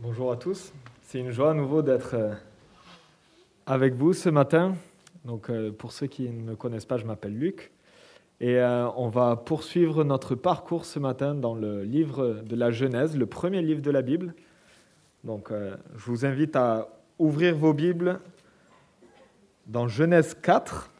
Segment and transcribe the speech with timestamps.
[0.00, 0.72] Bonjour à tous.
[1.02, 2.32] C'est une joie à nouveau d'être euh,
[3.66, 4.76] avec vous ce matin.
[5.24, 7.72] Donc, euh, pour ceux qui ne me connaissent pas, je m'appelle Luc.
[8.38, 13.16] Et euh, on va poursuivre notre parcours ce matin dans le livre de la Genèse,
[13.16, 14.34] le premier livre de la Bible.
[15.24, 18.20] Donc, je vous invite à ouvrir vos Bibles
[19.66, 20.92] dans Genèse 4.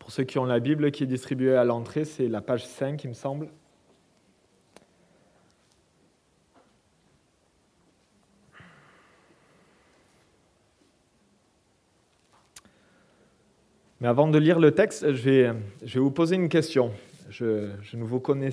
[0.00, 3.04] Pour ceux qui ont la Bible qui est distribuée à l'entrée, c'est la page 5,
[3.04, 3.48] il me semble.
[14.06, 15.52] Mais avant de lire le texte, je vais,
[15.96, 16.92] vous poser une question.
[17.28, 18.50] Je, ne vous connais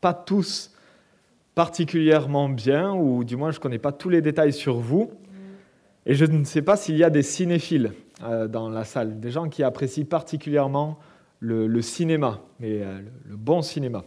[0.00, 0.74] pas tous
[1.54, 5.10] particulièrement bien, ou du moins je ne connais pas tous les détails sur vous.
[6.06, 9.30] Et je ne sais pas s'il y a des cinéphiles euh, dans la salle, des
[9.30, 10.98] gens qui apprécient particulièrement
[11.38, 14.06] le, le cinéma, mais euh, le bon cinéma.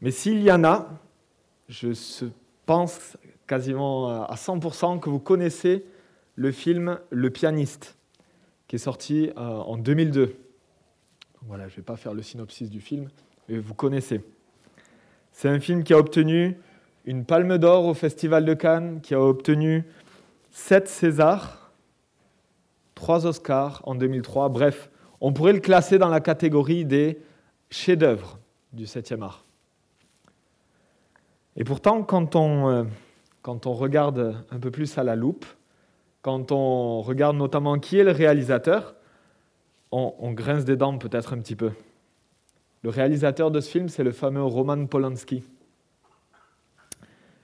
[0.00, 0.88] Mais s'il y en a,
[1.68, 1.88] je
[2.64, 3.16] pense
[3.48, 5.84] quasiment à 100% que vous connaissez
[6.36, 7.96] le film Le pianiste
[8.74, 10.34] qui est sorti euh, en 2002.
[11.42, 13.08] voilà, je ne vais pas faire le synopsis du film,
[13.48, 14.20] mais vous connaissez.
[15.30, 16.58] C'est un film qui a obtenu
[17.04, 19.84] une palme d'or au Festival de Cannes, qui a obtenu
[20.50, 21.70] 7 Césars,
[22.96, 24.48] 3 Oscars en 2003.
[24.48, 27.20] Bref, on pourrait le classer dans la catégorie des
[27.70, 28.40] chefs-d'œuvre
[28.72, 29.44] du 7e art.
[31.54, 32.82] Et pourtant, quand on, euh,
[33.42, 35.46] quand on regarde un peu plus à la loupe,
[36.24, 38.94] quand on regarde notamment qui est le réalisateur,
[39.92, 41.72] on, grince des dents peut-être un petit peu.
[42.82, 45.42] Le réalisateur de ce film, c'est le fameux Roman Polanski.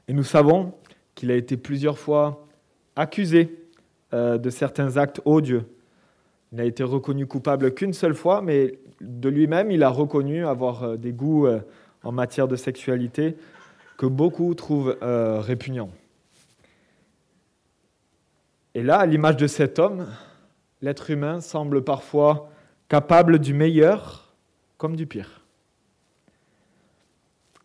[0.08, 0.72] Et nous savons
[1.14, 2.46] qu'il a été plusieurs fois
[2.96, 3.68] accusé
[4.14, 5.66] euh, de certains actes odieux.
[6.50, 10.84] Il n'a été reconnu coupable qu'une seule fois, mais de lui-même, il a reconnu avoir
[10.84, 11.60] euh, des goûts euh,
[12.02, 13.36] en matière de sexualité
[13.98, 15.90] que beaucoup trouvent répugnants.
[18.74, 20.06] Et là, à l'image de cet homme,
[20.80, 22.50] l'être humain semble parfois
[22.88, 24.34] capable du meilleur
[24.78, 25.44] comme du pire.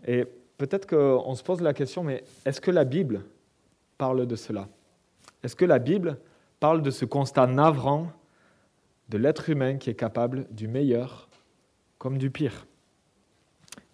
[0.08, 0.26] Et
[0.58, 3.24] peut-être qu'on se pose la question, mais est-ce que la Bible
[3.98, 4.68] parle de cela?
[5.44, 6.18] Est-ce que la Bible
[6.60, 8.12] parle de ce constat navrant
[9.10, 11.30] de l'être humain qui est capable du meilleur
[11.98, 12.66] comme du pire?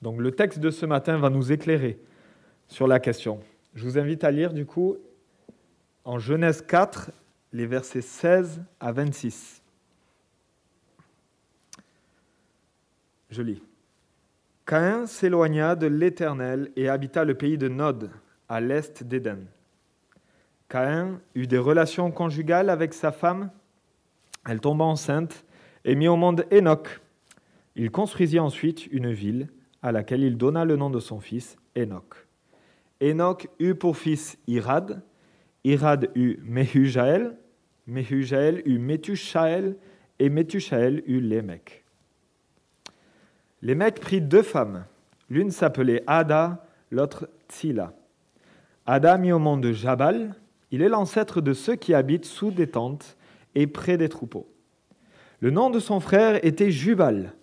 [0.02, 2.00] Donc le texte de ce matin va nous éclairer
[2.68, 3.40] sur la question.
[3.76, 4.98] Je vous invite à lire du coup
[6.04, 7.12] en Genèse 4,
[7.54, 9.62] les versets 16 à 26.
[13.30, 13.62] Je lis.
[14.66, 18.10] Caïn s'éloigna de l'Éternel et habita le pays de Nod,
[18.50, 19.46] à l'est d'Éden.
[20.70, 23.52] Caïn eut des relations conjugales avec sa femme.
[24.48, 25.46] Elle tomba enceinte
[25.84, 27.02] et mit au monde Enoch.
[27.76, 29.50] Il construisit ensuite une ville
[29.82, 32.28] à laquelle il donna le nom de son fils, Enoch.
[33.02, 35.02] Enoch eut pour fils Irad,
[35.64, 37.38] Irad eut Mehujael,
[37.88, 39.78] Mehujael eut Metushael,
[40.20, 41.84] et Metushael eut Lémec.
[43.62, 44.86] Lémec prit deux femmes.
[45.30, 47.94] L'une s'appelait Ada, l'autre Tsila.
[48.86, 50.36] Ada mit au monde Jabal.
[50.72, 53.18] Il est l'ancêtre de ceux qui habitent sous des tentes
[53.56, 54.48] et près des troupeaux.
[55.40, 57.34] Le nom de son frère était Jubal.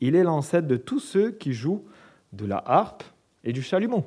[0.00, 1.84] Il est l'ancêtre de tous ceux qui jouent
[2.32, 3.02] de la harpe
[3.44, 4.04] et du chalumeau.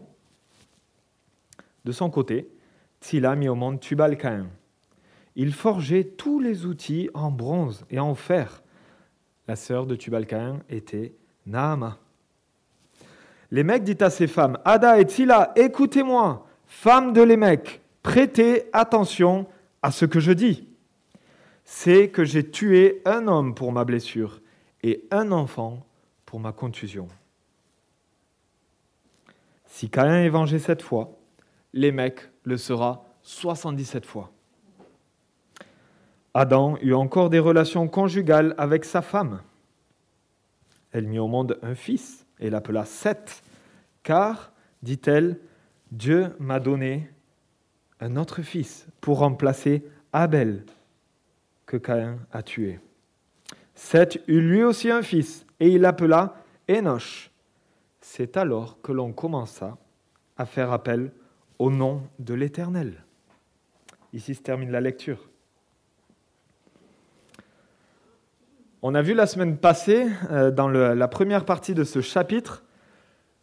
[1.85, 2.49] De son côté,
[3.03, 4.47] Tsila mit au monde Tubal-Caïn.
[5.35, 8.63] Il forgeait tous les outils en bronze et en fer.
[9.45, 11.13] La sœur de Tubal-Caïn était
[11.45, 11.99] Naama.
[13.51, 19.47] Lémec dit à ses femmes Ada et Tsila, écoutez-moi, femmes de Lémec, prêtez attention
[19.81, 20.69] à ce que je dis.
[21.65, 24.41] C'est que j'ai tué un homme pour ma blessure
[24.81, 25.85] et un enfant
[26.25, 27.09] pour ma contusion.
[29.65, 31.17] Si Caïn est vengé cette fois,
[31.73, 34.31] Lémec le sera 77 fois.
[36.33, 39.41] Adam eut encore des relations conjugales avec sa femme.
[40.91, 43.43] Elle mit au monde un fils et l'appela Seth,
[44.01, 45.39] car, dit-elle,
[45.91, 47.09] Dieu m'a donné
[47.99, 50.65] un autre fils pour remplacer Abel
[51.65, 52.79] que Caïn a tué.
[53.75, 56.35] Seth eut lui aussi un fils et il l'appela
[56.69, 57.31] Enoch.
[58.01, 59.77] C'est alors que l'on commença
[60.37, 61.11] à faire appel
[61.63, 63.05] au nom de l'Éternel.
[64.11, 65.29] Ici se termine la lecture.
[68.81, 72.65] On a vu la semaine passée, euh, dans la première partie de ce chapitre,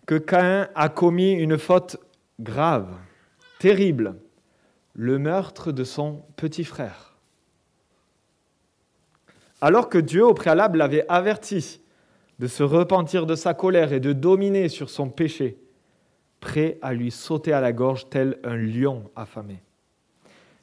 [0.05, 1.97] que Caïn a commis une faute
[2.41, 2.95] grave,
[3.59, 4.17] terrible,
[4.93, 7.17] le meurtre de son petit frère.
[9.63, 11.81] Alors que Dieu au préalable l'avait averti
[12.39, 15.57] de se repentir de sa colère et de dominer sur son péché,
[16.41, 19.63] prêt à lui sauter à la gorge tel un lion affamé.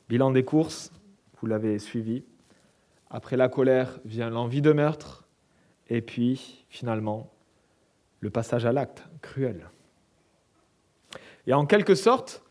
[0.09, 0.91] Bilan des courses,
[1.39, 2.24] vous l'avez suivi.
[3.09, 5.25] Après la colère vient l'envie de meurtre,
[5.88, 7.31] et puis finalement
[8.19, 9.69] le passage à l'acte cruel.
[11.45, 12.44] Et en quelque sorte,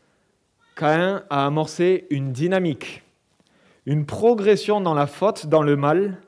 [0.75, 3.03] Caïn a amorcé une dynamique,
[3.85, 6.21] une progression dans la faute, dans le mal,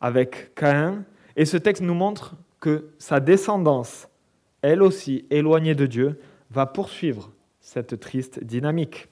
[0.00, 1.04] avec Caïn,
[1.36, 4.08] et ce texte nous montre que sa descendance,
[4.64, 6.18] elle aussi éloignée de Dieu,
[6.50, 7.30] va poursuivre
[7.60, 9.08] cette triste dynamique.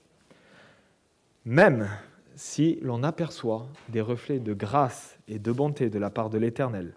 [1.45, 1.91] Même
[2.37, 6.95] si l'on aperçoit des reflets de grâce et de bonté de la part de l'Éternel.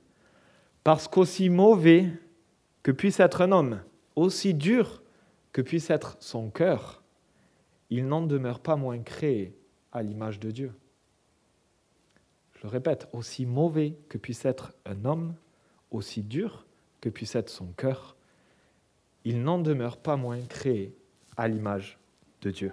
[0.85, 2.07] Parce qu'aussi mauvais
[2.81, 3.81] que puisse être un homme,
[4.15, 5.03] aussi dur
[5.51, 7.03] que puisse être son cœur,
[7.89, 9.53] il n'en demeure pas moins créé
[9.91, 10.71] à l'image de Dieu.
[12.53, 15.35] Je le répète, aussi mauvais que puisse être un homme,
[15.91, 16.65] aussi dur
[17.01, 18.15] que puisse être son cœur,
[19.25, 20.95] il n'en demeure pas moins créé
[21.35, 21.99] à l'image
[22.41, 22.71] de Dieu.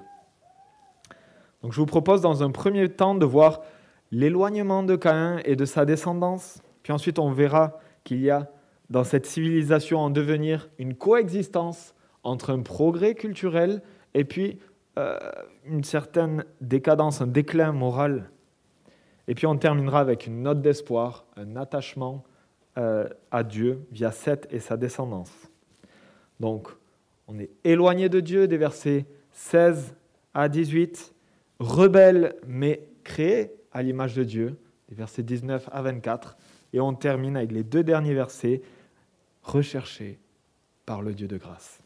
[1.62, 3.62] Donc je vous propose dans un premier temps de voir
[4.10, 8.50] l'éloignement de Caïn et de sa descendance, puis ensuite on verra qu'il y a
[8.90, 11.94] dans cette civilisation en devenir une coexistence
[12.24, 13.82] entre un progrès culturel
[14.12, 14.60] et puis
[14.98, 15.18] euh,
[15.64, 18.30] une certaine décadence, un déclin moral.
[19.28, 22.24] Et puis on terminera avec une note d'espoir, un attachement
[22.76, 25.51] euh, à Dieu via Seth et sa descendance.
[26.42, 26.68] Donc
[27.28, 29.94] on est éloigné de Dieu des versets 16
[30.34, 31.14] à 18,
[31.60, 34.58] rebelle mais créé à l'image de Dieu,
[34.88, 36.36] des versets 19 à 24,
[36.72, 38.60] et on termine avec les deux derniers versets,
[39.44, 40.18] recherché
[40.84, 41.78] par le Dieu de grâce.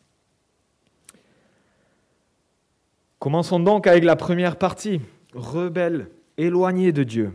[3.19, 5.02] Commençons donc avec la première partie,
[5.35, 7.32] rebelle, éloigné de Dieu.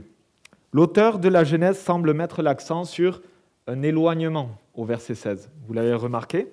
[0.74, 3.22] L'auteur de la Genèse semble mettre l'accent sur
[3.68, 5.52] un éloignement au verset 16.
[5.68, 6.52] Vous l'avez remarqué?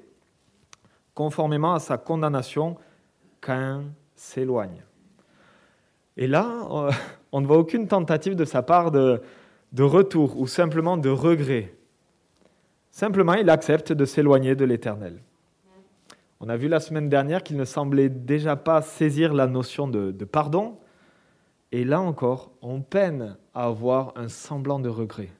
[1.19, 2.77] Conformément à sa condamnation,
[3.41, 4.85] Cain s'éloigne.
[6.17, 6.69] Et là,
[7.33, 9.21] on ne voit aucune tentative de sa part de,
[9.73, 11.75] de retour ou simplement de regret.
[12.93, 15.21] Simplement, il accepte de s'éloigner de l'Éternel.
[16.39, 20.13] On a vu la semaine dernière qu'il ne semblait déjà pas saisir la notion de,
[20.25, 20.79] pardon.
[21.73, 25.33] Et là encore, on peine à avoir un semblant de regret.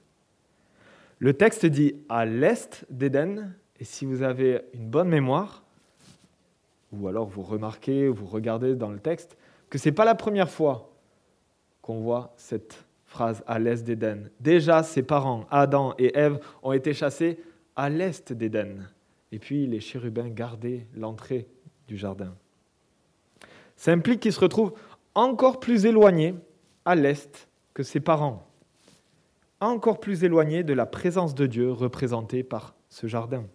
[1.19, 5.63] Le texte dit à l'est d'Éden, et si vous avez une bonne mémoire,
[6.91, 9.37] ou alors vous remarquez, vous regardez dans le texte,
[9.69, 10.91] que ce n'est pas la première fois
[11.81, 14.29] qu'on voit cette phrase à l'est d'Éden.
[14.39, 17.39] Déjà, ses parents, Adam et Ève, ont été chassés
[17.75, 18.87] à l'est d'Éden.
[19.31, 21.47] Et puis les chérubins gardaient l'entrée
[21.87, 22.35] du jardin.
[23.75, 24.73] Ça implique qu'ils se retrouvent
[25.15, 26.35] encore plus éloignés
[26.85, 28.47] à l'est que ses parents,
[29.59, 33.45] encore plus éloignés de la présence de Dieu représentée par ce jardin.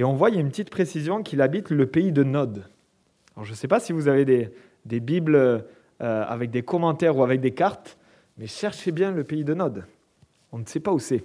[0.00, 2.64] Et on voit, il y a une petite précision qu'il habite le pays de Nod.
[3.42, 5.60] Je ne sais pas si vous avez des, Bibles euh,
[5.98, 7.98] avec des commentaires ou avec des cartes,
[8.38, 9.84] mais cherchez bien le pays de Nod.
[10.52, 11.22] On ne sait pas où c'est.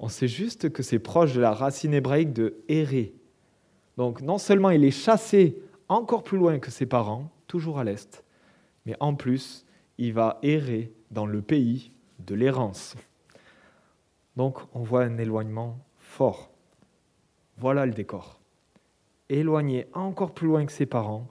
[0.00, 3.14] On sait juste que c'est proche de la racine hébraïque de errer.
[3.96, 8.24] Donc non seulement il est chassé encore plus loin que ses parents, toujours à l'est,
[8.86, 9.66] mais en plus,
[9.98, 12.96] il va errer dans le pays de l'errance.
[14.34, 16.53] Donc on voit un éloignement fort.
[17.58, 18.38] Voilà le décor.
[19.28, 21.26] Éloigné encore plus loin que ses parents,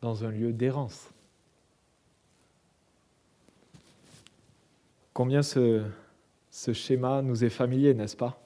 [0.00, 1.10] dans un lieu d'errance.
[5.14, 5.84] Combien ce,
[6.50, 8.38] schéma nous est familier, n'est-ce pas?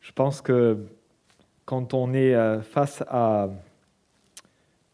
[0.00, 0.86] Je pense que
[1.64, 3.48] quand on est euh, face à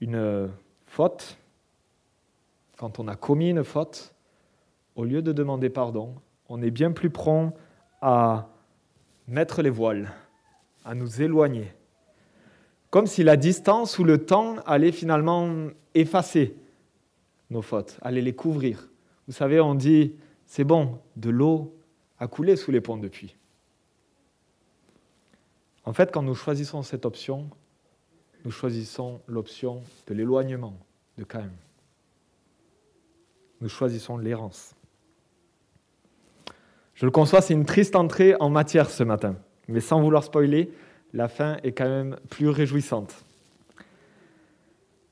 [0.00, 0.50] une
[0.86, 1.38] faute,
[2.76, 4.14] quand on a commis une faute,
[4.96, 6.14] au lieu de demander pardon,
[6.48, 7.54] on est bien plus prompt
[8.00, 8.48] à
[9.28, 10.10] mettre les voiles,
[10.84, 11.72] à nous éloigner.
[12.90, 16.56] Comme si la distance ou le temps allait finalement effacer
[17.50, 18.88] nos fautes, allait les couvrir.
[19.26, 20.14] Vous savez, on dit
[20.46, 21.76] c'est bon, de l'eau
[22.18, 23.36] a coulé sous les ponts depuis.
[25.84, 27.50] En fait, quand nous choisissons cette option,
[28.44, 30.74] nous choisissons l'option de l'éloignement
[31.18, 31.52] de Caïn.
[33.60, 34.74] Nous choisissons l'errance.
[36.98, 39.36] Je le conçois, c'est une triste entrée en matière ce matin.
[39.68, 40.72] Mais sans vouloir spoiler,
[41.12, 43.24] la fin est quand même plus réjouissante.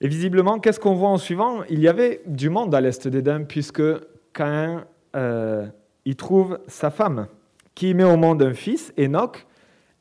[0.01, 1.63] Et visiblement, qu'est-ce qu'on voit en suivant?
[1.71, 3.85] Il y avait du monde à l'est d'Éden, puisque
[4.33, 5.69] Caïn euh,
[6.05, 7.29] il trouve sa femme,
[7.77, 9.47] qui met au monde un fils, Enoch,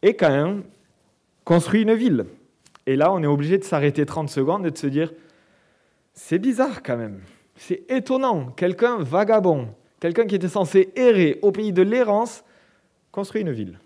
[0.01, 0.63] et Caïn
[1.44, 2.25] construit une ville.
[2.88, 5.13] Et là, on est obligé de s'arrêter 30 secondes et de se dire,
[6.13, 7.22] c'est bizarre quand même,
[7.56, 9.68] c'est étonnant, quelqu'un vagabond,
[10.00, 12.44] quelqu'un qui était censé errer au pays de l'errance,
[13.12, 13.80] construit une ville.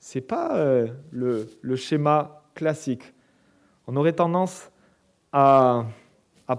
[0.00, 3.02] Ce n'est pas euh, le, schéma classique.
[3.86, 4.70] On aurait tendance
[5.32, 5.86] à,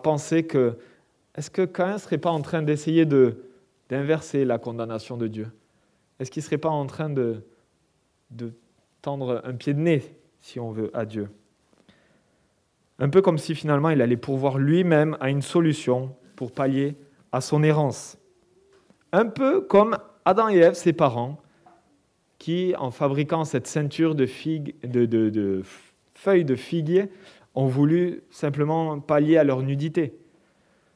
[0.03, 0.77] penser que
[1.36, 3.06] est-ce que Cain ne serait pas en train d'essayer
[3.89, 5.48] d'inverser la condamnation de Dieu?
[6.20, 7.44] Est-ce qu'il ne serait pas en train de
[9.01, 10.03] tendre un pied de nez,
[10.41, 11.29] si on veut, à Dieu?
[13.00, 16.96] Un peu comme si finalement il allait pourvoir lui-même à une solution pour pallier
[17.38, 18.17] à son errance.
[19.12, 21.39] Un peu comme Adam et Ève, ses parents,
[22.39, 25.62] qui, en fabriquant cette ceinture de, figues, de,
[26.15, 27.12] feuilles de figuier,
[27.53, 30.17] ont voulu simplement pallier à leur nudité.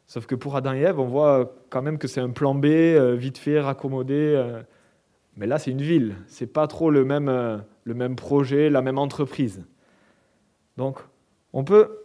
[0.08, 2.66] Sauf que pour Adam et Ève, on voit quand même que c'est un plan B,
[2.66, 4.34] euh, vite fait, raccommodé.
[4.36, 4.62] Euh.
[5.38, 6.16] mais là, c'est une ville.
[6.28, 9.64] C'est pas trop le même, euh, le même projet, la même entreprise.
[10.78, 11.00] Donc,
[11.54, 12.01] on peut,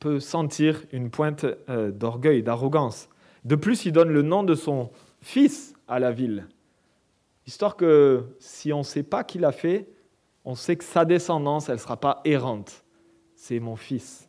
[0.00, 3.08] peut sentir une pointe d'orgueil, d'arrogance.
[3.44, 4.90] De plus, il donne le nom de son
[5.20, 6.48] fils à la ville.
[7.46, 9.88] Histoire que si on ne sait pas qui l'a fait,
[10.44, 12.84] on sait que sa descendance, elle ne sera pas errante.
[13.34, 14.28] C'est mon fils.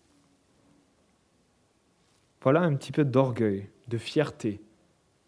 [2.42, 4.62] Voilà un petit peu d'orgueil, de fierté,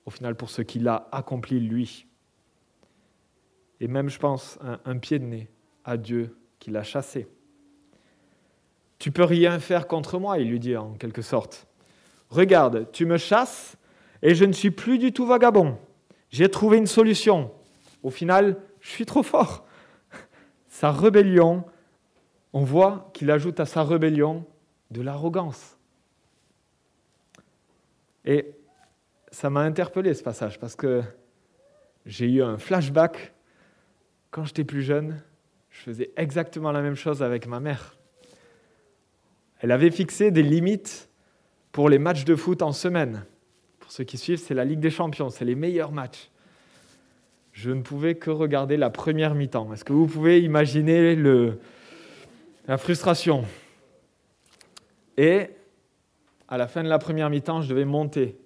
[0.05, 2.07] au final, pour ce qu'il a accompli lui.
[3.79, 5.49] Et même, je pense, un, un pied de nez
[5.83, 7.27] à Dieu qui l'a chassé.
[9.03, 11.67] Tu peux rien faire contre moi, il lui dit en quelque sorte.
[12.29, 13.75] Regarde, tu me chasses
[14.21, 15.77] et je ne suis plus du tout vagabond.
[16.29, 17.51] J'ai trouvé une solution.
[18.01, 19.65] Au final, je suis trop fort.
[20.69, 21.65] Sa rébellion,
[22.53, 24.45] on voit qu'il ajoute à sa rébellion
[24.89, 25.77] de l'arrogance.
[28.23, 28.55] Et
[29.31, 31.03] ça m'a interpellé ce passage parce que
[32.05, 33.33] j'ai eu un flashback.
[34.31, 35.21] Quand j'étais plus jeune,
[35.71, 37.97] je faisais exactement la même chose avec ma mère.
[39.63, 41.09] Elle avait fixé des limites
[41.71, 43.23] pour les matchs de foot en semaine.
[43.79, 46.29] Pour ceux qui suivent, c'est la Ligue des Champions, c'est les meilleurs matchs.
[47.53, 49.71] Je ne pouvais que regarder la première mi-temps.
[49.71, 53.45] Est-ce que vous pouvez imaginer la frustration?
[55.15, 55.51] Et
[56.49, 58.37] à la fin de la première mi-temps, je devais monter.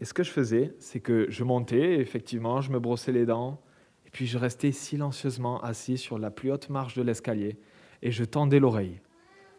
[0.00, 3.58] Et ce que je faisais, c'est que je montais, effectivement, je me brossais les dents,
[4.06, 7.56] et puis je restais silencieusement assis sur la plus haute marche de l'escalier,
[8.02, 9.00] et je tendais l'oreille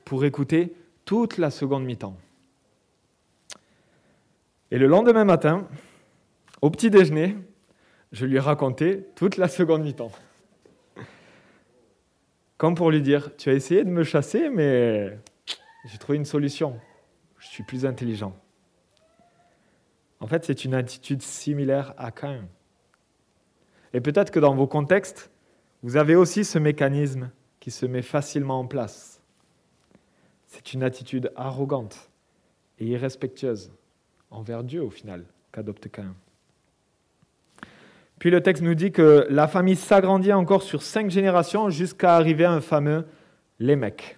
[0.05, 2.15] pour écouter toute la seconde mi-temps.
[4.71, 5.67] Et le lendemain matin,
[6.61, 7.35] au petit déjeuner,
[8.11, 10.11] je lui ai raconté toute la seconde mi-temps.
[12.57, 15.19] Comme pour lui dire, tu as essayé de me chasser, mais
[15.85, 16.79] j'ai trouvé une solution.
[17.37, 18.35] Je suis plus intelligent.
[20.19, 22.45] En fait, c'est une attitude similaire à Cain.
[23.93, 25.29] Et peut-être que dans vos contextes,
[25.83, 29.14] vous avez aussi ce mécanisme qui se met facilement en place.
[30.55, 32.09] C'est une attitude arrogante
[32.79, 33.71] et irrespectueuse
[34.31, 36.15] envers Dieu au final qu'adopte Cain.
[38.19, 42.45] Puis le texte nous dit que la famille s'agrandit encore sur cinq générations jusqu'à arriver
[42.45, 43.05] à un fameux
[43.59, 44.17] Lémec.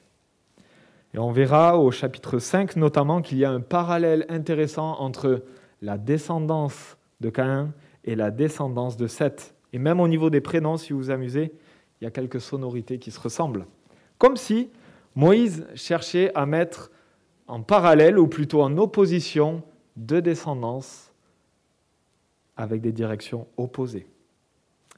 [1.15, 5.43] Et on verra au chapitre 5 notamment qu'il y a un parallèle intéressant entre
[5.81, 9.55] la descendance de Caïn et la descendance de Seth.
[9.73, 11.51] Et même au niveau des prénoms, si vous vous amusez,
[11.99, 13.65] il y a quelques sonorités qui se ressemblent.
[14.19, 14.69] Comme si
[15.17, 16.91] Moïse cherchait à mettre
[17.47, 19.63] en parallèle, ou plutôt en opposition,
[19.95, 21.11] deux descendances
[22.55, 24.05] avec des directions opposées.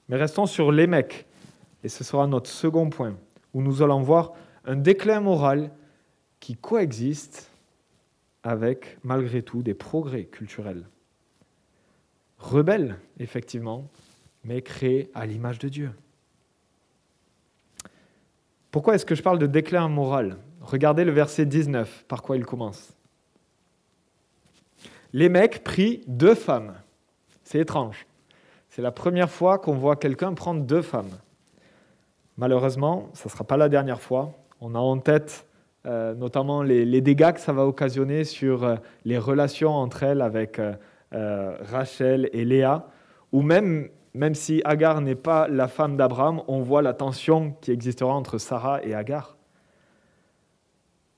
[0.10, 1.26] Mais restons sur l'émec,
[1.86, 3.16] et ce sera notre second point,
[3.54, 4.34] où nous allons voir
[4.66, 5.72] un déclin moral
[6.42, 7.50] qui coexiste
[8.44, 10.86] avec, malgré tout, des progrès culturels.
[12.40, 13.88] Rebelle, effectivement,
[14.44, 15.92] mais créé à l'image de Dieu.
[18.72, 20.38] Pourquoi est-ce que je parle de déclin moral?
[20.62, 22.94] Regardez le verset 19, par quoi il commence.
[25.14, 26.74] Les mecs prient deux femmes.
[27.44, 28.06] C'est étrange.
[28.70, 31.18] C'est la première fois qu'on voit quelqu'un prendre deux femmes.
[32.38, 34.34] Malheureusement, ça ne sera pas la dernière fois.
[34.62, 35.46] On a en tête
[35.86, 40.60] euh, notamment les, dégâts que ça va occasionner sur euh, les relations entre elles avec
[40.60, 42.86] euh, Rachel et Léa,
[43.32, 47.72] ou même, même si Agar n'est pas la femme d'Abraham, on voit la tension qui
[47.72, 49.38] existera entre Sarah et Agar.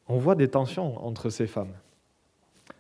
[0.08, 1.74] On voit des tensions entre ces femmes.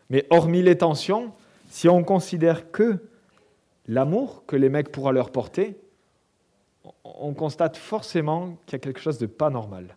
[0.09, 1.31] Mais hormis les tensions,
[1.69, 2.99] si on considère que
[3.87, 5.77] l'amour que les mecs pourront leur porter,
[7.03, 9.95] on constate forcément qu'il y a quelque chose de pas normal.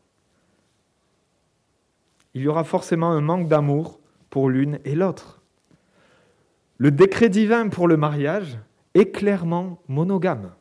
[2.35, 3.99] Il y aura forcément un manque d'amour
[4.31, 5.41] pour l'une et l'autre.
[6.79, 8.59] Le décret divin pour le mariage
[8.95, 10.53] est clairement monogame.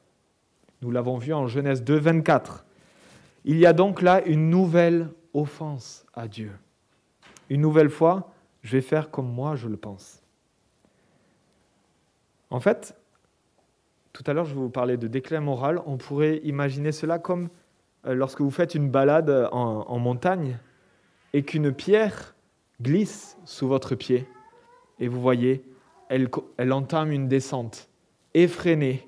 [0.81, 2.65] Nous l'avons vu en Genèse 2, 24.
[3.45, 6.51] Il y a donc là une nouvelle offense à Dieu.
[7.49, 8.31] Une nouvelle fois,
[8.63, 10.21] je vais faire comme moi je le pense.
[12.49, 12.95] En fait,
[14.13, 15.81] tout à l'heure, je vous parlais de déclin moral.
[15.85, 17.49] On pourrait imaginer cela comme
[18.05, 20.59] euh, lorsque vous faites une balade en, montagne
[21.33, 22.35] et qu'une pierre
[22.81, 24.27] glisse sous votre pied
[24.99, 25.63] et vous voyez,
[26.09, 27.89] elle, elle entame une descente
[28.33, 29.07] effrénée.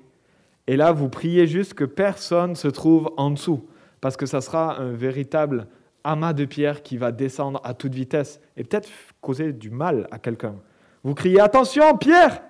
[0.66, 3.68] Et là, vous priez juste que personne se trouve en dessous,
[4.00, 5.68] parce que ça sera un véritable
[6.04, 8.88] amas de pierres qui va descendre à toute vitesse et peut-être
[9.20, 10.56] causer du mal à quelqu'un.
[11.02, 12.42] Vous criez Attention, pierre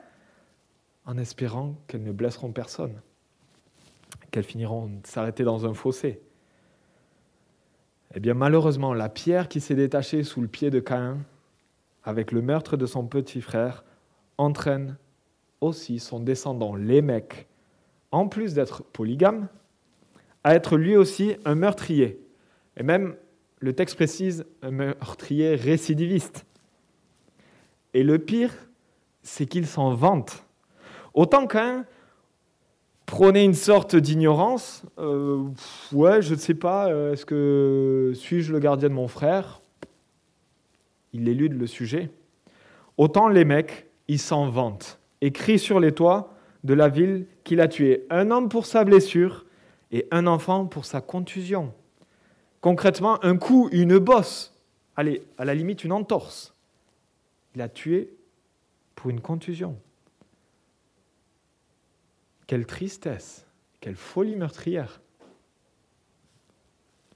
[1.06, 3.00] en espérant qu'elles ne blesseront personne,
[4.30, 6.21] qu'elles finiront s'arrêter dans un fossé.
[8.14, 11.18] Eh bien, malheureusement, la pierre qui s'est détachée sous le pied de Caïn,
[12.02, 13.85] avec le meurtre de son petit frère,
[14.37, 14.97] entraîne
[15.61, 17.47] aussi son descendant Lémec,
[18.11, 19.49] en plus d'être polygame,
[20.45, 22.21] à être lui aussi un meurtrier.
[22.77, 23.17] Et même,
[23.59, 26.47] le texte précise, un meurtrier récidiviste.
[27.95, 28.55] Et le pire,
[29.23, 30.45] c'est qu'il s'en vante.
[31.15, 31.85] Autant qu'un
[33.07, 34.85] prônait une sorte d'ignorance.
[34.99, 35.45] Euh,
[35.93, 39.63] ouais, je ne sais pas, euh, est-ce que suis-je le gardien de mon frère?
[41.13, 42.11] Il élude le sujet.
[42.99, 47.61] Autant les mecs, ils s'en vantent et crient sur les toits de la ville qu'il
[47.61, 49.47] a tué un homme pour sa blessure
[49.93, 51.73] et un enfant pour sa contusion.
[52.61, 54.59] Concrètement, un coup, une bosse,
[54.97, 56.55] allez, à la limite une entorse.
[57.55, 58.11] Il a tué
[58.95, 59.79] pour une contusion.
[62.47, 63.47] Quelle tristesse,
[63.81, 65.01] quelle folie meurtrière.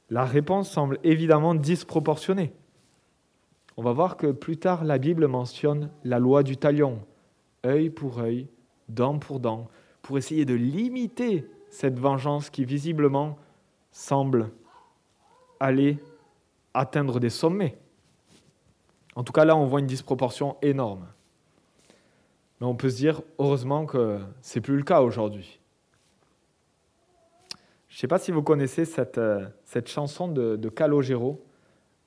[0.08, 2.52] La réponse semble évidemment disproportionnée.
[3.76, 7.00] On va voir que plus tard, la Bible mentionne la loi du talion,
[7.64, 8.48] œil pour œil,
[8.88, 9.68] dent pour dent,
[10.02, 13.38] pour essayer de limiter cette vengeance qui visiblement
[13.92, 14.50] semble
[15.58, 15.98] aller
[16.74, 17.78] atteindre des sommets.
[19.14, 21.06] En tout cas, là, on voit une disproportion énorme.
[22.60, 25.60] Mais on peut se dire, heureusement que ce n'est plus le cas aujourd'hui.
[27.88, 31.44] Je ne sais pas si vous connaissez cette, euh, cette chanson de, Calogero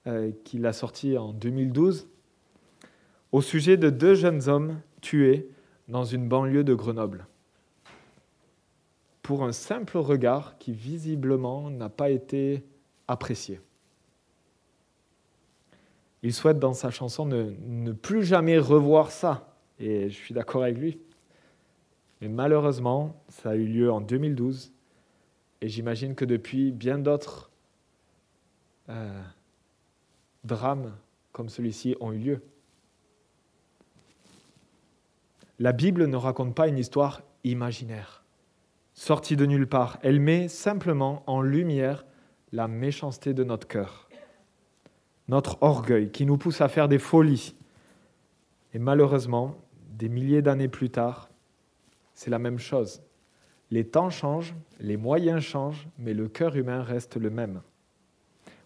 [0.07, 2.07] euh, qu'il a sortie en 2012
[3.31, 5.47] au sujet de deux jeunes hommes tués
[5.87, 7.27] dans une banlieue de Grenoble
[9.21, 12.63] pour un simple regard qui visiblement n'a pas été
[13.07, 13.61] apprécié.
[16.23, 20.63] Il souhaite dans sa chanson ne, ne plus jamais revoir ça, et je suis d'accord
[20.63, 20.99] avec lui.
[22.21, 24.71] Mais malheureusement, ça a eu lieu en 2012.
[25.61, 27.51] Et j'imagine que depuis, bien d'autres
[28.89, 29.21] euh,
[30.43, 30.93] drames
[31.31, 32.41] comme celui-ci ont eu lieu.
[35.59, 38.23] La Bible ne raconte pas une histoire imaginaire,
[38.93, 39.99] sortie de nulle part.
[40.01, 42.05] Elle met simplement en lumière
[42.51, 44.09] la méchanceté de notre cœur,
[45.27, 47.55] notre orgueil qui nous pousse à faire des folies.
[48.73, 49.55] Et malheureusement,
[49.91, 51.29] des milliers d'années plus tard,
[52.15, 53.03] c'est la même chose.
[53.69, 57.61] Les temps changent, les moyens changent, mais le cœur humain reste le même.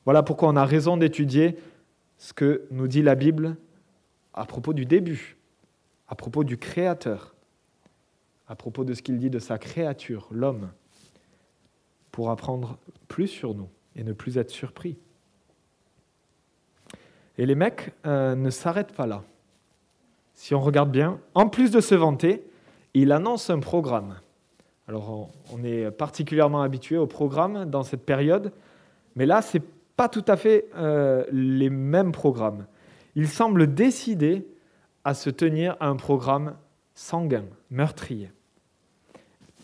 [0.06, 1.58] Voilà pourquoi on a raison d'étudier
[2.18, 3.58] ce que nous dit la Bible
[4.34, 5.37] à propos du début,
[6.08, 7.36] à propos du Créateur,
[8.48, 10.72] à propos de ce qu'il dit de sa créature, l'homme,
[12.12, 14.98] pour apprendre plus sur nous et ne plus être surpris.
[17.38, 19.24] Et les mecs euh, ne s'arrêtent pas là
[20.38, 22.44] si on regarde bien, en plus de se vanter,
[22.94, 24.20] il annonce un programme.
[24.88, 28.54] Alors on est particulièrement habitué au programme dans cette période,
[29.16, 29.64] mais là, ce n'est
[29.96, 32.68] pas tout à fait euh, les mêmes programmes.
[33.16, 34.48] Il semble décidé
[35.08, 36.58] à se tenir à un programme
[36.94, 38.30] sanguin, meurtrier.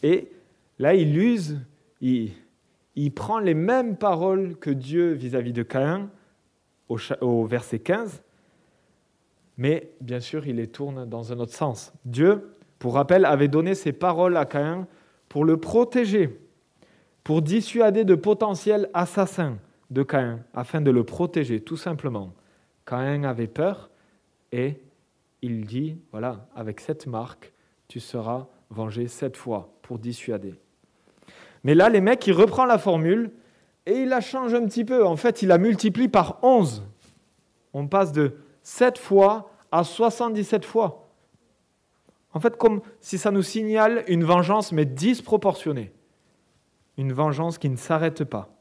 [0.01, 0.32] Et
[0.79, 1.60] là, il use,
[1.99, 2.32] il,
[3.13, 6.10] prend les mêmes paroles que Dieu vis-à-vis de Caïn
[6.88, 8.23] au, au verset 15,
[9.58, 11.91] mais bien sûr, il les tourne dans un autre sens.
[12.06, 14.88] Dieu, pour rappel, avait donné ses paroles à Caïn
[15.27, 16.39] pour le protéger,
[17.25, 19.58] pour dissuader de potentiels assassins
[19.91, 22.34] de Caïn, afin de le protéger, tout simplement.
[22.86, 23.89] Caïn avait peur
[24.53, 24.79] et
[25.43, 27.51] il dit, voilà, avec cette marque,
[27.89, 30.56] tu seras vengé sept fois pour dissuader.
[31.65, 33.29] Mais là, les mecs, il reprend la formule
[33.86, 35.06] et il la change un petit peu.
[35.06, 36.84] En fait, il la multiplie par 11.
[37.73, 41.10] On passe de 7 fois à 77 fois.
[42.32, 45.91] En fait, comme si ça nous signale une vengeance, mais disproportionnée.
[46.97, 48.56] Une vengeance qui ne s'arrête pas.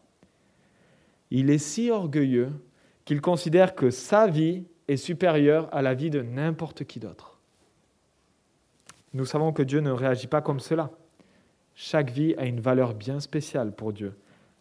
[1.31, 2.51] Il est si orgueilleux
[3.05, 7.38] qu'il considère que sa vie est supérieure à la vie de n'importe qui d'autre.
[9.14, 10.90] Nous savons que Dieu ne réagit pas comme cela.
[11.74, 14.14] Chaque vie a une valeur bien spéciale pour Dieu,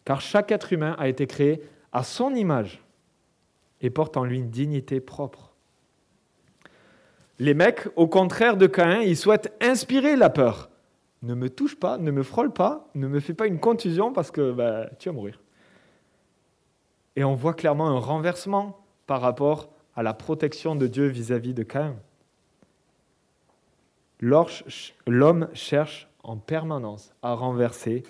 [0.04, 2.82] car chaque être humain a été créé à son image
[3.80, 5.52] et porte en lui une dignité propre.
[7.38, 10.70] Les mecs, au contraire de Caïn, ils souhaitent inspirer la peur
[11.22, 14.30] ne me touche pas, ne me frôle pas, ne me fais pas une contusion parce
[14.30, 15.40] que bah, tu vas mourir.
[17.14, 21.62] Et on voit clairement un renversement par rapport à la protection de Dieu vis-à-vis de
[21.62, 21.96] Caïn.
[24.20, 28.04] L'homme cherche en permanence à renverser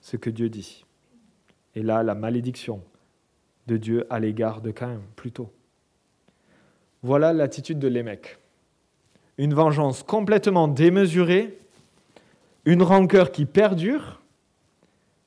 [0.00, 0.84] ce que Dieu dit.
[1.74, 2.82] Et là, la malédiction
[3.66, 5.50] de Dieu à l'égard de Caïn, plutôt.
[7.02, 8.38] Voilà l'attitude de Lémec.
[9.38, 11.58] Une vengeance complètement démesurée,
[12.64, 14.20] une rancœur qui perdure,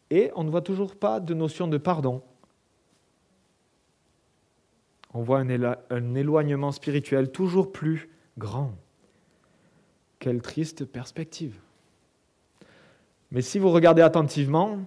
[0.09, 2.21] et on ne voit toujours pas de notion de pardon.
[5.13, 8.71] On voit un, éloignement spirituel toujours plus grand.
[10.19, 11.55] Quelle triste perspective.
[13.31, 14.79] Mais si vous regardez attentivement,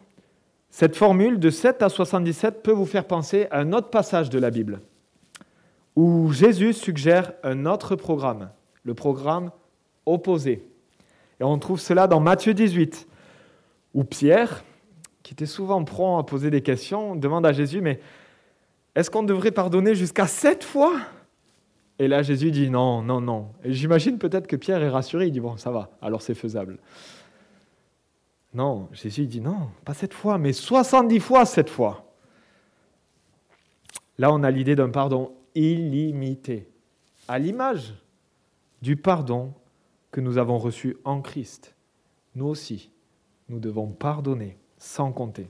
[0.70, 4.38] cette formule de 7 à 77 peut vous faire penser à un autre passage de
[4.38, 4.80] la Bible,
[5.96, 8.50] où Jésus suggère un autre programme,
[8.82, 9.50] le programme
[10.06, 10.66] opposé.
[11.40, 13.08] Et on trouve cela dans Matthieu 18,
[13.94, 14.64] où Pierre,
[15.22, 18.00] qui était souvent prompt à poser des questions, demande à Jésus, mais
[18.94, 21.00] est-ce qu'on devrait pardonner jusqu'à sept fois?
[21.98, 23.50] Et là, Jésus dit non, non, non.
[23.62, 26.78] Et j'imagine peut-être que Pierre est rassuré, il dit bon, ça va, alors c'est faisable.
[28.52, 32.12] Non, Jésus dit non, pas sept fois, mais 70 fois sept fois.
[34.18, 36.68] Là, on a l'idée d'un pardon illimité,
[37.26, 37.94] à l'image
[38.82, 39.52] du pardon
[40.10, 41.74] que nous avons reçu en Christ.
[42.36, 42.90] Nous aussi,
[43.48, 45.48] nous devons pardonner sans compter.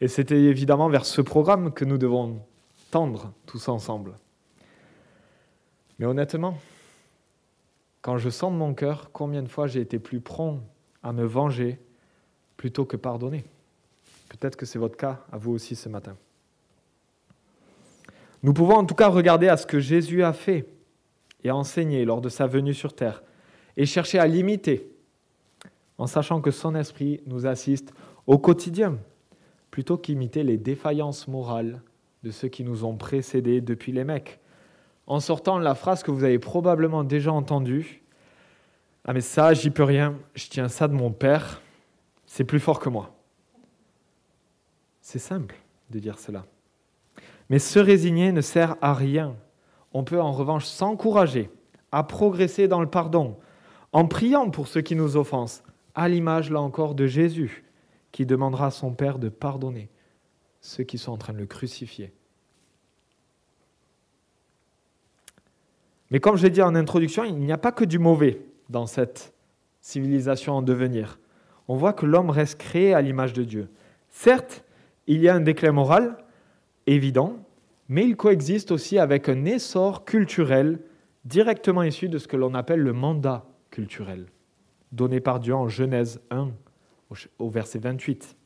[0.00, 2.40] Et c'était évidemment vers ce programme que nous devons
[2.90, 4.14] tendre tous ensemble.
[5.98, 6.58] Mais honnêtement,
[8.02, 10.60] quand je sens de mon cœur combien de fois j'ai été plus prompt
[11.02, 11.80] à me venger
[12.56, 13.44] plutôt que pardonner?
[14.28, 16.16] Peut-être que c'est votre cas à vous aussi ce matin.
[18.42, 20.68] Nous pouvons en tout cas regarder à ce que Jésus a fait
[21.42, 23.22] et a enseigné lors de sa venue sur terre
[23.76, 24.92] et chercher à l'imiter
[25.98, 27.92] en sachant que son esprit nous assiste
[28.26, 28.98] au quotidien
[29.78, 31.82] plutôt qu'imiter les défaillances morales
[32.24, 34.40] de ceux qui nous ont précédés depuis les mecs,
[35.06, 38.02] en sortant la phrase que vous avez probablement déjà entendue
[39.04, 41.62] Ah, mais ça, j'y peux rien, je tiens ça de mon père,
[42.26, 43.14] c'est plus fort que moi.
[45.00, 45.54] C'est simple
[45.90, 46.44] de dire cela.
[47.48, 49.36] Mais se résigner ne sert à rien.
[49.92, 51.52] On peut en revanche s'encourager
[51.92, 53.36] à progresser dans le pardon,
[53.92, 55.62] en priant pour ceux qui nous offensent,
[55.94, 57.62] à l'image là encore de Jésus,
[58.12, 59.88] qui demandera à son Père de pardonner
[60.60, 62.12] ceux qui sont en train de le crucifier.
[66.10, 68.40] Mais comme je l'ai dit en introduction, il n'y a pas que du mauvais
[68.70, 69.32] dans cette
[69.80, 71.18] civilisation en devenir.
[71.68, 73.68] On voit que l'homme reste créé à l'image de Dieu.
[74.08, 74.64] Certes,
[75.06, 76.16] il y a un déclin moral
[76.86, 77.36] évident,
[77.88, 80.80] mais il coexiste aussi avec un essor culturel
[81.24, 84.26] directement issu de ce que l'on appelle le mandat culturel,
[84.92, 86.50] donné par Dieu en Genèse 1,
[87.38, 88.36] au verset 28.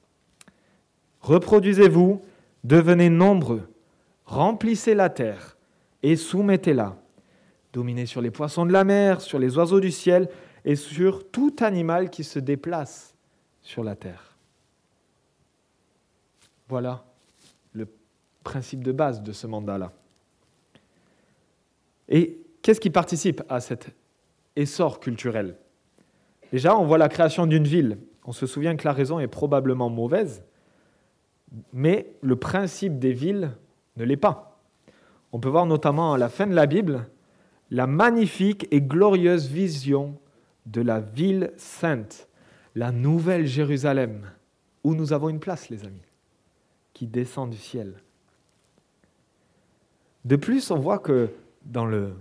[1.21, 2.21] Reproduisez-vous,
[2.65, 3.69] devenez nombreux,
[4.25, 5.57] remplissez la terre
[6.03, 6.97] et soumettez-la.
[7.73, 10.29] Dominez sur les poissons de la mer, sur les oiseaux du ciel
[10.65, 13.15] et sur tout animal qui se déplace
[13.63, 14.37] sur la terre.
[16.69, 17.05] Voilà
[17.73, 17.89] le
[18.45, 19.93] principe de base de ce mandat-là.
[22.09, 23.89] Et qu'est-ce qui participe à cet
[24.57, 25.57] essor culturel?
[26.51, 29.91] Déjà, on voit la création d'une ville on se souvient que la raison est probablement
[29.91, 30.45] mauvaise,
[31.73, 33.53] mais le principe des villes
[33.97, 34.61] ne l'est pas.
[35.33, 37.09] On peut voir notamment à la fin de la Bible
[37.71, 40.19] la magnifique et glorieuse vision
[40.67, 42.29] de la ville sainte,
[42.75, 44.31] la nouvelle Jérusalem,
[44.85, 46.07] où nous avons une place, les amis,
[46.93, 47.95] qui descend du ciel.
[50.25, 51.31] De plus, on voit que
[51.65, 52.13] dans le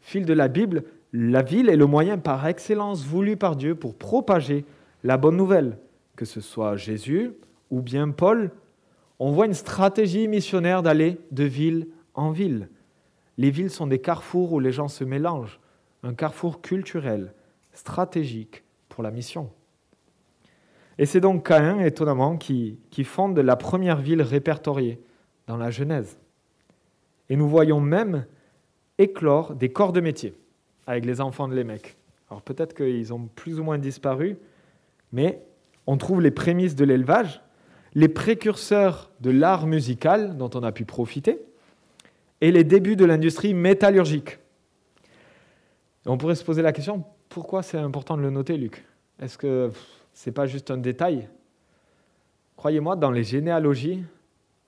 [0.00, 3.94] fil de la Bible, la ville est le moyen par excellence voulu par Dieu pour
[3.94, 4.64] propager
[5.02, 5.78] la bonne nouvelle,
[6.16, 7.32] que ce soit Jésus
[7.70, 8.50] ou bien Paul,
[9.18, 12.68] on voit une stratégie missionnaire d'aller de ville en ville.
[13.38, 15.60] Les villes sont des carrefours où les gens se mélangent,
[16.02, 17.32] un carrefour culturel,
[17.72, 19.50] stratégique pour la mission.
[20.98, 25.00] Et c'est donc Caïn, étonnamment, qui, qui fonde la première ville répertoriée
[25.46, 26.18] dans la Genèse.
[27.30, 28.26] Et nous voyons même
[28.98, 30.34] éclore des corps de métier
[30.86, 31.96] avec les enfants de Lémec.
[32.28, 34.36] Alors peut-être qu'ils ont plus ou moins disparu,
[35.12, 35.42] mais
[35.86, 37.42] on trouve les prémices de l'élevage,
[37.94, 41.42] les précurseurs de l'art musical dont on a pu profiter,
[42.40, 44.38] et les débuts de l'industrie métallurgique.
[46.06, 48.84] on pourrait se poser la question, pourquoi c'est important de le noter, Luc?
[49.20, 49.70] Est-ce que
[50.14, 51.28] ce n'est pas juste un détail?
[52.56, 54.04] Croyez-moi, dans les généalogies,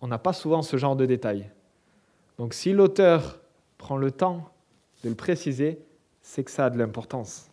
[0.00, 1.48] on n'a pas souvent ce genre de détails.
[2.38, 3.40] Donc si l'auteur
[3.78, 4.50] prend le temps
[5.04, 5.78] de le préciser,
[6.20, 7.51] c'est que ça a de l'importance.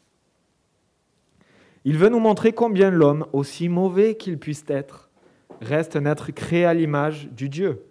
[1.85, 5.09] Il veut nous montrer combien l'homme, aussi mauvais qu'il puisse être,
[5.61, 7.83] reste un être créé à l'image du Dieu,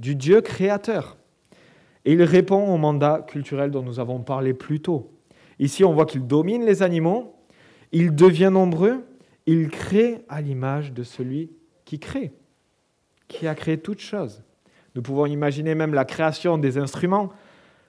[0.00, 1.16] du Dieu créateur.
[2.04, 5.12] Et il répond au mandat culturel dont nous avons parlé plus tôt.
[5.58, 7.34] Ici, on voit qu'il domine les animaux,
[7.92, 9.04] il devient nombreux,
[9.46, 11.50] il crée à l'image de celui
[11.84, 12.32] qui crée,
[13.26, 14.42] qui a créé toutes choses.
[14.94, 17.32] Nous pouvons imaginer même la création des instruments.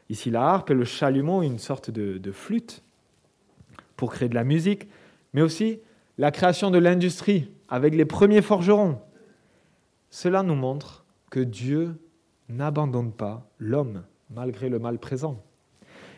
[0.09, 2.83] Ici, la harpe et le chalumeau, une sorte de, flûte
[3.95, 4.87] pour créer de la musique,
[5.33, 5.79] mais aussi
[6.17, 9.01] la création de l'industrie avec les premiers forgerons.
[10.09, 11.95] Cela nous montre que Dieu
[12.49, 15.43] n'abandonne pas l'homme malgré le mal présent.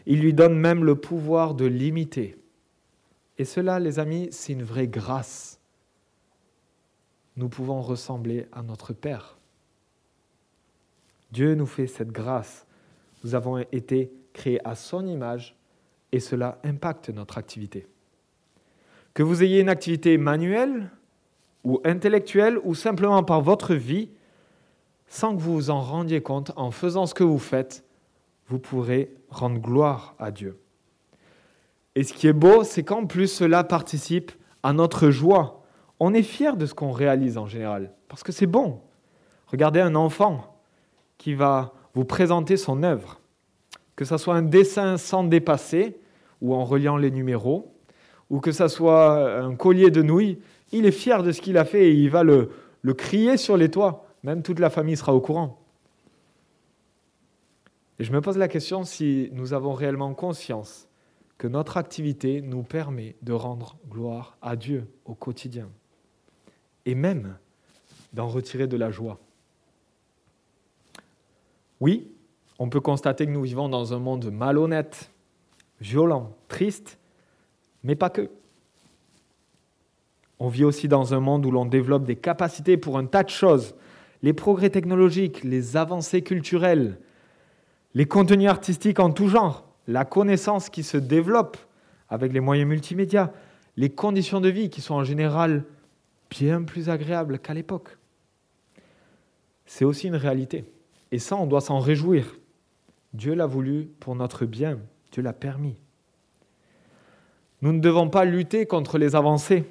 [0.05, 2.37] Il lui donne même le pouvoir de l'imiter.
[3.37, 5.59] Et cela, les amis, c'est une vraie grâce.
[7.37, 9.37] Nous pouvons ressembler à notre Père.
[11.31, 12.65] Dieu nous fait cette grâce.
[13.23, 15.55] Nous avons été créés à son image
[16.11, 17.87] et cela impacte notre activité.
[19.13, 20.89] Que vous ayez une activité manuelle
[21.63, 24.09] ou intellectuelle ou simplement par votre vie,
[25.07, 27.83] sans que vous vous en rendiez compte, en faisant ce que vous faites,
[28.47, 30.59] vous pourrez rendre gloire à Dieu.
[31.95, 34.31] Et ce qui est beau, c'est qu'en plus cela participe
[34.63, 35.63] à notre joie.
[35.99, 38.81] On est fier de ce qu'on réalise en général, parce que c'est bon.
[39.47, 40.57] Regardez un enfant
[41.17, 43.19] qui va vous présenter son œuvre,
[43.95, 45.99] que ce soit un dessin sans dépasser
[46.39, 47.75] ou en reliant les numéros,
[48.31, 50.39] ou que ce soit un collier de nouilles,
[50.71, 52.49] il est fier de ce qu'il a fait et il va le,
[52.81, 54.05] le crier sur les toits.
[54.23, 55.59] Même toute la famille sera au courant.
[57.99, 60.87] Et je me pose la question si nous avons réellement conscience
[61.37, 65.69] que notre activité nous permet de rendre gloire à Dieu au quotidien
[66.85, 67.35] et même
[68.13, 69.19] d'en retirer de la joie.
[71.81, 72.11] Oui,
[72.59, 75.11] on peut constater que nous vivons dans un monde malhonnête,
[75.81, 76.97] violent, triste,
[77.83, 78.29] mais pas que.
[80.39, 83.29] On vit aussi dans un monde où l'on développe des capacités pour un tas de
[83.29, 83.75] choses.
[84.23, 86.97] Les progrès technologiques, les avancées culturelles,
[87.93, 91.57] les contenus artistiques en tout genre, la connaissance qui se développe
[92.09, 93.31] avec les moyens multimédia,
[93.77, 95.63] les conditions de vie qui sont en général
[96.29, 97.97] bien plus agréables qu'à l'époque.
[99.65, 100.65] C'est aussi une réalité.
[101.11, 102.35] Et ça, on doit s'en réjouir.
[103.13, 104.79] Dieu l'a voulu pour notre bien.
[105.11, 105.75] Dieu l'a permis.
[107.61, 109.65] Nous ne devons pas lutter contre les avancées,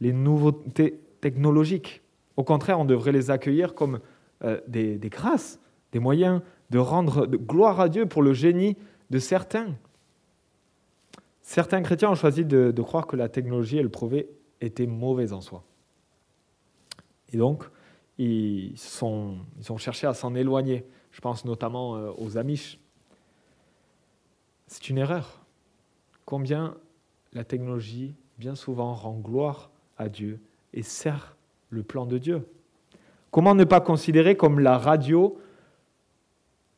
[0.00, 2.02] les nouveautés technologiques.
[2.36, 4.00] Au contraire, on devrait les accueillir comme
[4.44, 5.60] euh, des, grâces,
[5.92, 8.76] des moyens de rendre gloire à Dieu pour le génie
[9.10, 9.74] de certains.
[11.42, 14.28] Certains chrétiens ont choisi de, croire que la technologie et le progrès
[14.60, 15.64] étaient en soi.
[17.32, 17.64] Et donc,
[18.16, 20.84] ils, ils ont cherché à s'en éloigner.
[21.10, 22.78] Je pense notamment euh, aux Amish.
[24.66, 25.44] C'est une erreur.
[26.24, 26.76] Combien
[27.32, 30.40] la technologie, bien souvent, rend gloire à Dieu
[30.72, 31.36] et sert
[31.70, 32.46] le plan de Dieu.
[33.30, 35.38] Comment ne pas considérer comme la radio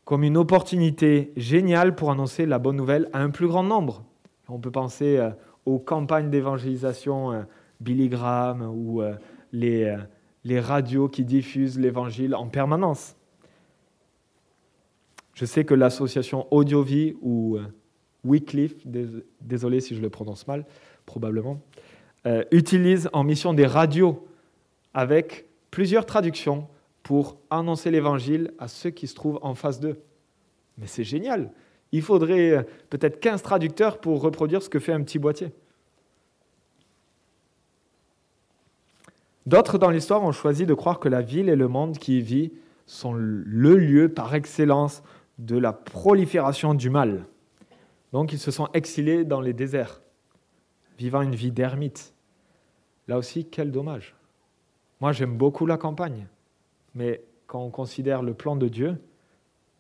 [0.05, 4.05] comme une opportunité géniale pour annoncer la bonne nouvelle à un plus grand nombre?
[4.49, 5.31] On peut penser euh,
[5.67, 7.43] aux campagnes d'évangélisation euh,
[7.79, 9.15] Billy Graham ou euh,
[9.53, 9.97] les,
[10.43, 13.15] les radios qui diffusent l'évangile en permanence.
[15.35, 17.59] Je sais que l'association Audiovie ou
[18.25, 18.75] Wycliffe,
[19.41, 20.67] désolé si je le prononce mal,
[21.07, 21.61] probablement,
[22.51, 24.27] utilise en mission des radios
[24.95, 26.69] avec plusieurs traductions
[27.03, 30.01] pour annoncer l'évangile à ceux qui se trouvent en face d'eux.
[30.79, 31.51] Mais c'est génial.
[31.93, 35.53] Il faudrait euh, peut-être 15 traducteurs pour reproduire ce que fait un petit boîtier.
[39.47, 42.23] D'autres dans l'histoire ont choisi de croire que la ville et le monde qui y
[42.23, 42.53] vit
[42.87, 45.03] sont le lieu par excellence
[45.39, 47.25] de la prolifération du mal.
[48.13, 50.03] Donc ils se sont exilés dans les déserts,
[50.99, 52.15] vivant une vie d'ermite.
[53.09, 54.15] Là aussi, quel dommage.
[55.01, 56.27] Moi, j'aime beaucoup la campagne.
[56.95, 59.01] Mais quand on considère le plan de Dieu,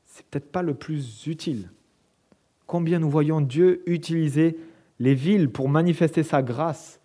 [0.06, 1.70] c'est peut-être pas le plus utile.
[2.66, 4.58] Combien nous voyons Dieu utiliser
[4.98, 7.00] les villes pour manifester sa grâce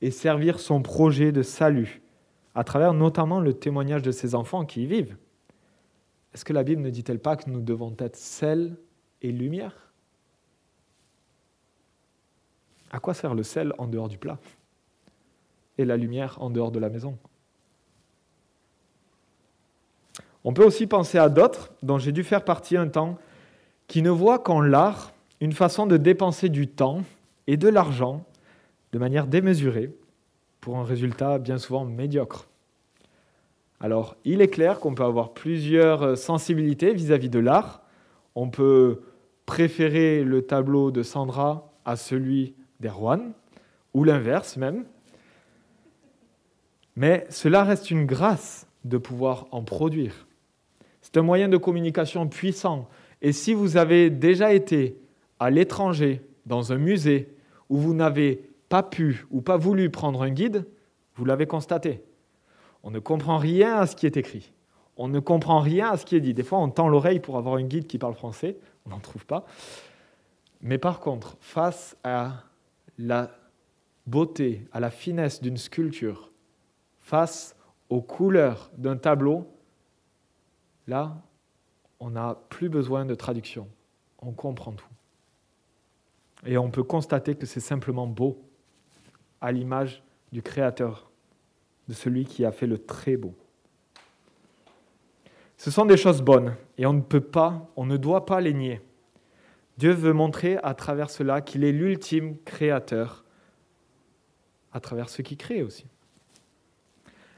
[0.00, 2.02] et servir son projet de salut,
[2.54, 5.16] à travers notamment le témoignage de ses enfants qui y vivent.
[6.34, 8.76] Est-ce que la Bible ne dit-elle pas que nous devons être sel
[9.22, 9.87] et lumière?
[12.90, 14.38] À quoi sert le sel en dehors du plat
[15.76, 17.18] et la lumière en dehors de la maison?
[20.44, 23.18] On peut aussi penser à d'autres, dont j'ai dû faire partie un temps,
[23.86, 27.02] qui ne voient qu'en l'art une façon de dépenser du temps
[27.46, 28.24] et de l'argent
[28.92, 29.94] de manière démesurée
[30.60, 32.48] pour un résultat bien souvent médiocre.
[33.80, 37.82] Alors, il est clair qu'on peut avoir plusieurs sensibilités vis-à-vis de l'art.
[38.34, 39.02] On peut
[39.46, 43.32] préférer le tableau de Sandra à celui d'Erwan,
[43.94, 44.84] ou l'inverse même.
[46.96, 50.26] Mais cela reste une grâce de pouvoir en produire.
[51.00, 52.88] C'est un moyen de communication puissant.
[53.22, 55.00] Et si vous avez déjà été
[55.38, 57.34] à l'étranger, dans un musée,
[57.68, 60.66] où vous n'avez pas pu ou pas voulu prendre un guide,
[61.14, 62.02] vous l'avez constaté.
[62.82, 64.52] On ne comprend rien à ce qui est écrit.
[64.96, 66.34] On ne comprend rien à ce qui est dit.
[66.34, 68.56] Des fois, on tend l'oreille pour avoir un guide qui parle français.
[68.86, 69.46] On n'en trouve pas.
[70.60, 72.44] Mais par contre, face à
[72.98, 73.30] la
[74.06, 76.30] beauté, à la finesse d'une sculpture,
[76.98, 77.56] face
[77.88, 79.46] aux couleurs d'un tableau,
[80.86, 81.22] là,
[82.00, 83.68] on n'a plus besoin de traduction.
[84.20, 84.86] On comprend tout.
[86.44, 88.42] Et on peut constater que c'est simplement beau,
[89.40, 91.10] à l'image du Créateur,
[91.88, 93.34] de celui qui a fait le très beau.
[95.56, 98.54] Ce sont des choses bonnes et on ne peut pas, on ne doit pas les
[98.54, 98.80] nier.
[99.78, 103.24] Dieu veut montrer à travers cela qu'il est l'ultime créateur,
[104.72, 105.86] à travers ce qu'il crée aussi.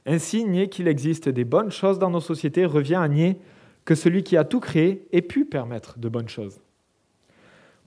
[0.06, 3.38] Ainsi, nier qu'il existe des bonnes choses dans nos sociétés revient à nier
[3.84, 6.62] que celui qui a tout créé ait pu permettre de bonnes choses.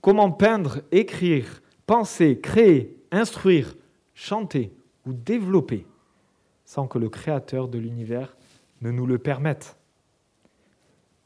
[0.00, 3.74] Comment peindre, écrire, penser, créer, instruire,
[4.14, 4.72] chanter
[5.04, 5.84] ou développer
[6.64, 8.36] sans que le Créateur de l'univers
[8.82, 9.76] ne nous le permette?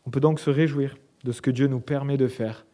[0.07, 2.64] On peut donc se réjouir de ce que Dieu nous permet de faire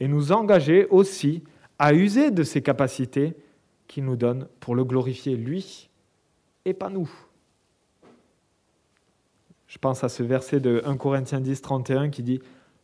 [0.00, 1.44] et nous engager aussi
[1.78, 3.34] à user de ses capacités
[3.86, 5.88] qu'il nous donne pour le glorifier lui
[6.64, 7.10] et pas nous.
[9.66, 12.40] Je pense à ce verset de 1 Corinthiens 10, 31 qui dit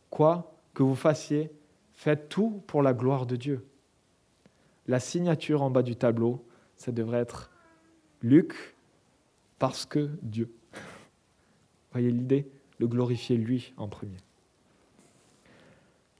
[0.09, 1.51] Quoi que vous fassiez,
[1.93, 3.65] faites tout pour la gloire de Dieu.
[4.87, 6.45] La signature en bas du tableau,
[6.77, 7.51] ça devrait être
[8.21, 8.75] Luc
[9.59, 10.49] parce que Dieu.
[11.91, 12.47] Voyez l'idée?
[12.79, 14.17] Le glorifier lui en premier.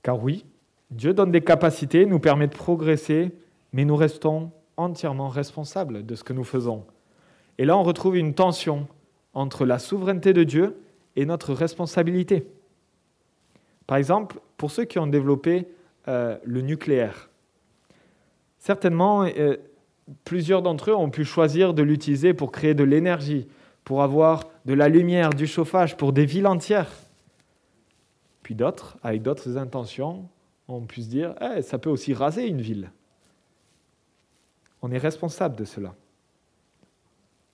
[0.02, 0.44] Car oui,
[0.92, 3.32] Dieu donne des capacités, nous permet de progresser,
[3.74, 6.86] mais nous restons entièrement responsables de ce que nous faisons.
[7.58, 8.88] Et là, on retrouve une tension
[9.34, 10.78] entre la souveraineté de Dieu
[11.16, 12.48] et notre responsabilité.
[13.86, 15.68] Par exemple, pour ceux qui ont développé
[16.08, 17.30] euh, le nucléaire,
[18.60, 19.58] certainement, euh,
[20.24, 23.48] plusieurs d'entre eux ont pu choisir de l'utiliser pour créer de l'énergie,
[23.84, 26.92] pour avoir de la lumière, du chauffage pour des villes entières.
[28.44, 30.28] Puis d'autres, avec d'autres intentions,
[30.68, 32.92] ont pu se dire, eh, ça peut aussi raser une ville.
[34.82, 35.96] On est responsable de cela.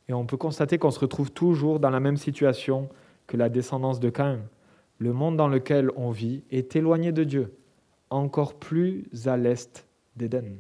[0.08, 2.90] Et on peut constater qu'on se retrouve toujours dans la même situation
[3.28, 4.42] que la descendance de Caïn.
[4.98, 7.54] Le monde dans lequel on vit est éloigné de Dieu,
[8.10, 10.58] encore plus à l'est d'Éden.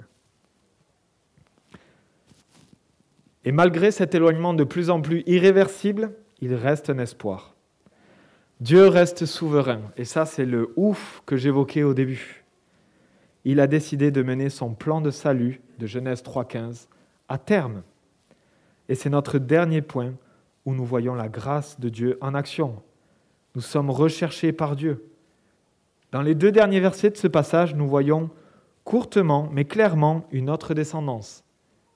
[3.45, 7.55] Et malgré cet éloignement de plus en plus irréversible, il reste un espoir.
[8.61, 9.81] Dieu reste souverain.
[9.97, 12.42] Et ça, c'est le ouf que j'évoquais au début.
[13.45, 16.87] Il a décidé de mener son plan de salut de Genèse 3.15
[17.27, 17.83] à terme.
[18.89, 20.13] Et c'est notre dernier point
[20.65, 22.81] où nous voyons la grâce de Dieu en action.
[23.55, 25.09] Nous sommes recherchés par Dieu.
[26.11, 28.29] Dans les deux derniers versets de ce passage, nous voyons
[28.83, 31.43] courtement mais clairement une autre descendance,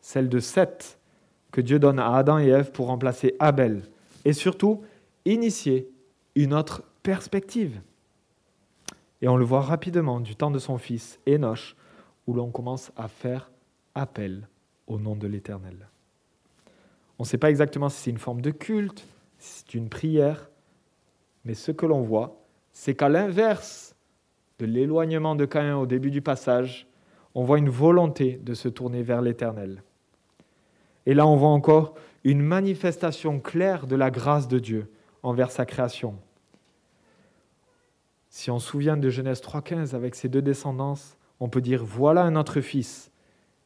[0.01, 0.99] celle de Seth,
[1.51, 3.83] que Dieu donne à Adam et Ève pour remplacer Abel,
[4.25, 4.81] et surtout
[5.25, 5.89] initier
[6.35, 7.79] une autre perspective.
[9.21, 11.75] Et on le voit rapidement du temps de son fils Enoch,
[12.27, 13.51] où l'on commence à faire
[13.95, 14.47] appel
[14.85, 15.87] au nom de l'Éternel.
[17.19, 19.05] On ne sait pas exactement si c'est une forme de culte,
[19.39, 20.49] si c'est une prière,
[21.45, 23.95] mais ce que l'on voit, c'est qu'à l'inverse
[24.59, 26.87] de l'éloignement de Caïn au début du passage,
[27.33, 29.83] on voit une volonté de se tourner vers l'Éternel.
[31.05, 34.91] Et là, on voit encore une manifestation claire de la grâce de Dieu
[35.23, 36.19] envers sa création.
[38.37, 42.21] Si on se souvient de Genèse 3.15 avec ses deux descendances, on peut dire voilà
[42.21, 43.09] un autre fils,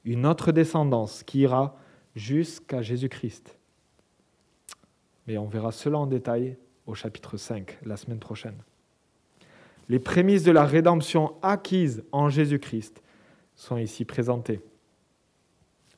[0.06, 1.76] une autre descendance qui ira
[2.16, 3.58] jusqu'à Jésus-Christ.
[5.28, 6.56] Mais on verra cela en détail
[6.88, 8.56] au chapitre 5, la semaine prochaine.
[9.90, 13.04] Les prémices de la rédemption acquise en Jésus-Christ
[13.58, 14.62] sont ici présentées.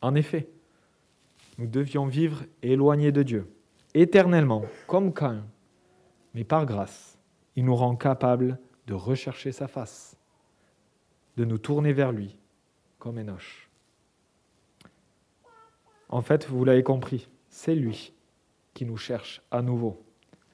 [0.02, 0.50] En effet,
[1.60, 3.54] nous devions vivre éloignés de Dieu,
[3.94, 5.44] éternellement, comme Cain,
[6.34, 7.20] mais par grâce,
[7.56, 8.58] il nous rend capables
[8.88, 10.18] de rechercher sa face,
[11.38, 12.38] de nous tourner vers lui,
[13.00, 13.70] comme Enoch.
[16.10, 18.14] En fait, vous l'avez compris, c'est lui
[18.74, 20.04] qui nous cherche à nouveau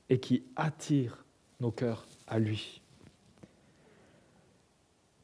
[0.09, 1.25] et qui attire
[1.59, 2.81] nos cœurs à lui.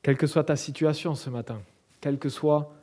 [0.01, 1.61] Quelle que soit ta situation ce matin,
[2.01, 2.73] quels que soient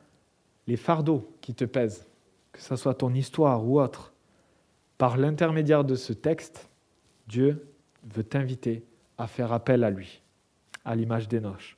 [0.66, 2.06] les fardeaux qui te pèsent,
[2.52, 4.12] que ce soit ton histoire ou autre,
[4.98, 6.68] par l'intermédiaire de ce texte,
[7.26, 7.66] Dieu
[8.04, 8.84] veut t'inviter
[9.22, 10.20] à faire appel à lui,
[10.84, 11.76] à l'image d'Enoch,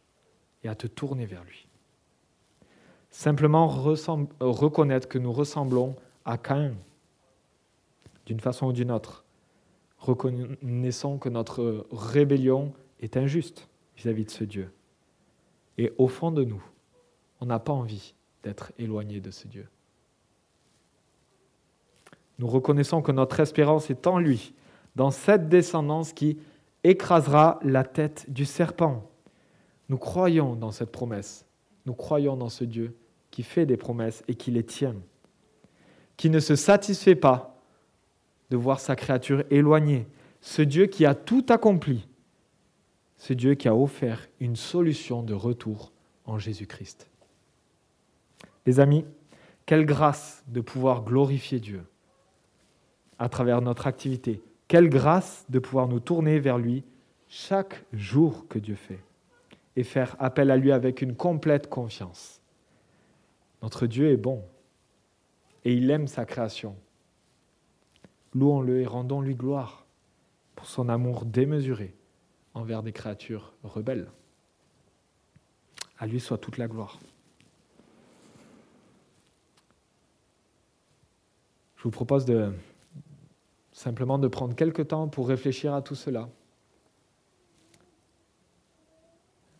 [0.63, 1.69] et à te tourner vers lui.
[3.11, 6.75] Simplement reconnaître que nous ressemblons à Caïn,
[8.25, 9.27] d'une façon ou d'une autre.
[9.99, 13.69] Reconnaissons que notre rébellion est injuste
[13.99, 14.73] vis-à-vis de ce Dieu.
[15.77, 16.65] Et au fond de nous,
[17.43, 19.69] on n'a pas envie d'être éloigné de ce Dieu.
[22.39, 24.55] Nous reconnaissons que notre espérance est en lui,
[24.97, 26.39] dans cette descendance qui
[26.85, 29.11] écrasera la tête du serpent.
[29.89, 31.47] Nous croyons dans cette promesse.
[31.87, 32.97] Nous croyons dans ce Dieu
[33.31, 34.95] qui fait des promesses et qui les tient,
[36.17, 37.61] qui ne se satisfait pas
[38.51, 40.07] de voir sa créature éloignée,
[40.41, 42.07] ce Dieu qui a tout accompli,
[43.17, 45.93] ce Dieu qui a offert une solution de retour
[46.27, 47.09] en Jésus-Christ.
[48.67, 49.05] Les amis,
[49.67, 51.85] quelle grâce de pouvoir glorifier Dieu
[53.19, 54.43] à travers notre activité.
[54.69, 56.85] Quelle grâce de pouvoir nous tourner vers lui
[57.29, 59.01] chaque jour que Dieu fait
[59.77, 62.41] et faire appel à lui avec une complète confiance.
[63.63, 64.45] Notre Dieu est bon
[65.65, 66.77] et il aime sa création.
[68.35, 69.87] Louons-le et rendons-lui gloire
[70.55, 71.95] pour son amour démesuré
[72.55, 74.11] envers des créatures rebelles.
[75.99, 76.99] À lui soit toute la gloire.
[81.77, 82.53] Je vous propose de
[83.85, 86.31] simplement de prendre quelques temps pour réfléchir à tout cela.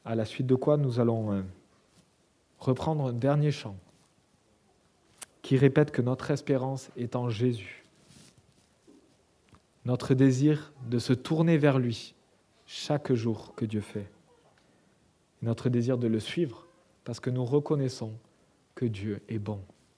[0.07, 1.43] À la suite de quoi nous allons euh,
[2.59, 3.77] reprendre un dernier chant
[5.43, 7.85] qui répète que notre espérance est en Jésus.
[9.85, 12.15] Notre désir de se tourner vers lui
[12.65, 14.11] chaque jour que Dieu fait.
[15.43, 16.67] Notre désir de le suivre
[17.05, 18.15] parce que nous reconnaissons
[18.75, 19.61] que Dieu est bon.